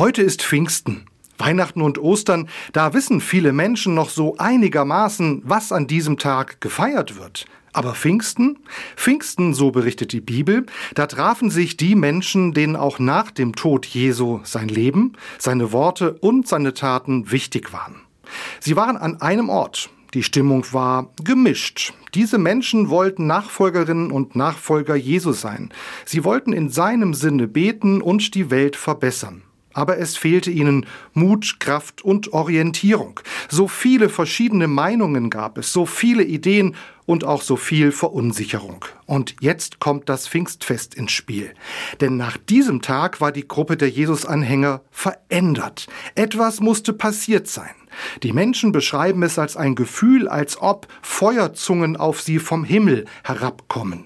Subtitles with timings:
[0.00, 1.04] Heute ist Pfingsten.
[1.36, 7.18] Weihnachten und Ostern, da wissen viele Menschen noch so einigermaßen, was an diesem Tag gefeiert
[7.18, 7.44] wird.
[7.74, 8.60] Aber Pfingsten?
[8.96, 13.84] Pfingsten, so berichtet die Bibel, da trafen sich die Menschen, denen auch nach dem Tod
[13.84, 17.96] Jesu sein Leben, seine Worte und seine Taten wichtig waren.
[18.58, 19.90] Sie waren an einem Ort.
[20.14, 21.92] Die Stimmung war gemischt.
[22.14, 25.68] Diese Menschen wollten Nachfolgerinnen und Nachfolger Jesu sein.
[26.06, 29.42] Sie wollten in seinem Sinne beten und die Welt verbessern.
[29.80, 30.84] Aber es fehlte ihnen
[31.14, 33.20] Mut, Kraft und Orientierung.
[33.48, 36.76] So viele verschiedene Meinungen gab es, so viele Ideen
[37.06, 38.84] und auch so viel Verunsicherung.
[39.06, 41.54] Und jetzt kommt das Pfingstfest ins Spiel.
[42.02, 45.86] Denn nach diesem Tag war die Gruppe der Jesus-Anhänger verändert.
[46.14, 47.74] Etwas musste passiert sein.
[48.22, 54.04] Die Menschen beschreiben es als ein Gefühl, als ob Feuerzungen auf sie vom Himmel herabkommen.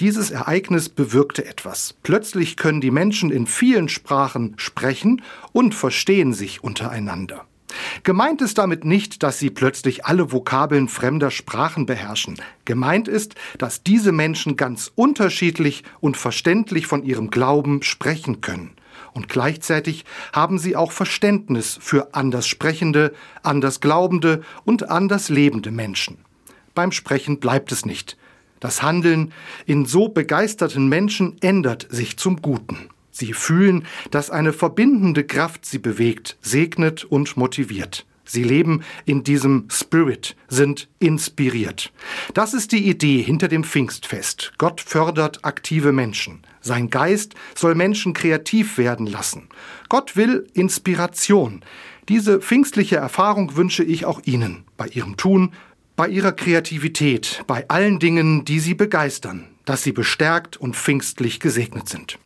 [0.00, 1.94] Dieses Ereignis bewirkte etwas.
[2.02, 7.46] Plötzlich können die Menschen in vielen Sprachen sprechen und verstehen sich untereinander.
[8.02, 12.36] Gemeint ist damit nicht, dass sie plötzlich alle Vokabeln fremder Sprachen beherrschen.
[12.64, 18.72] Gemeint ist, dass diese Menschen ganz unterschiedlich und verständlich von ihrem Glauben sprechen können.
[19.12, 26.18] Und gleichzeitig haben sie auch Verständnis für anders sprechende, anders glaubende und anders lebende Menschen.
[26.74, 28.16] Beim Sprechen bleibt es nicht.
[28.60, 29.32] Das Handeln
[29.66, 32.88] in so begeisterten Menschen ändert sich zum Guten.
[33.10, 38.06] Sie fühlen, dass eine verbindende Kraft sie bewegt, segnet und motiviert.
[38.24, 41.92] Sie leben in diesem Spirit, sind inspiriert.
[42.34, 44.52] Das ist die Idee hinter dem Pfingstfest.
[44.58, 46.42] Gott fördert aktive Menschen.
[46.62, 49.48] Sein Geist soll Menschen kreativ werden lassen.
[49.88, 51.62] Gott will Inspiration.
[52.08, 55.52] Diese pfingstliche Erfahrung wünsche ich auch Ihnen bei Ihrem Tun,
[55.96, 61.88] bei Ihrer Kreativität, bei allen Dingen, die Sie begeistern, dass Sie bestärkt und pfingstlich gesegnet
[61.88, 62.18] sind.